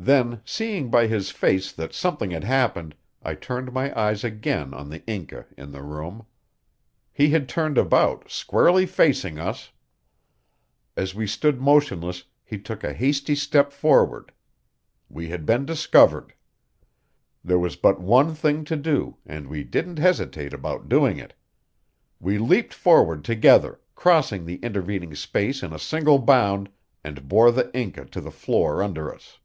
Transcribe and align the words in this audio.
Then, 0.00 0.42
seeing 0.44 0.90
by 0.92 1.08
his 1.08 1.32
face 1.32 1.72
that 1.72 1.92
something 1.92 2.30
had 2.30 2.44
happened, 2.44 2.94
I 3.20 3.34
turned 3.34 3.72
my 3.72 3.92
eyes 4.00 4.22
again 4.22 4.72
on 4.72 4.88
the 4.90 5.04
Inca 5.08 5.46
in 5.56 5.72
the 5.72 5.82
room. 5.82 6.24
He 7.12 7.30
had 7.30 7.48
turned 7.48 7.76
about, 7.76 8.30
squarely 8.30 8.86
facing 8.86 9.40
us. 9.40 9.72
As 10.96 11.16
we 11.16 11.26
stood 11.26 11.60
motionless 11.60 12.22
he 12.44 12.60
took 12.60 12.84
a 12.84 12.94
hasty 12.94 13.34
step 13.34 13.72
forward; 13.72 14.30
we 15.08 15.30
had 15.30 15.44
been 15.44 15.66
discovered. 15.66 16.32
There 17.42 17.58
was 17.58 17.74
but 17.74 18.00
one 18.00 18.36
thing 18.36 18.62
to 18.66 18.76
do, 18.76 19.16
and 19.26 19.48
we 19.48 19.64
didn't 19.64 19.98
hesitate 19.98 20.52
about 20.54 20.88
doing 20.88 21.18
it. 21.18 21.34
We 22.20 22.38
leaped 22.38 22.72
forward 22.72 23.24
together, 23.24 23.80
crossing 23.96 24.46
the 24.46 24.58
intervening 24.58 25.16
space 25.16 25.60
in 25.60 25.72
a 25.72 25.78
single 25.80 26.20
bound, 26.20 26.68
and 27.02 27.26
bore 27.26 27.50
the 27.50 27.74
Inca 27.76 28.04
to 28.04 28.20
the 28.20 28.30
floor 28.30 28.80
under 28.80 29.12
us. 29.12 29.40